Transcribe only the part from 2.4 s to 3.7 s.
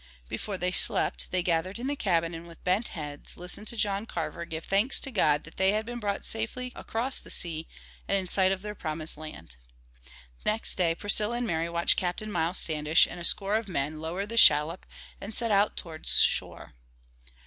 with bent heads listened